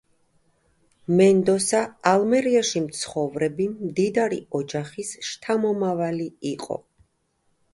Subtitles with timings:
[1.19, 6.81] მენდოსა ალმერიაში მცხოვრები მდიდარი ოჯახის შთამომავალი იყო.